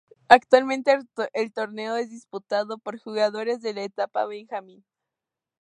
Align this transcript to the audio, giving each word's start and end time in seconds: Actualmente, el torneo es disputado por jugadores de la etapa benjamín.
Actualmente, 0.29 0.97
el 1.33 1.53
torneo 1.53 1.95
es 1.95 2.09
disputado 2.09 2.79
por 2.79 2.97
jugadores 2.97 3.61
de 3.61 3.75
la 3.75 3.83
etapa 3.83 4.25
benjamín. 4.25 4.83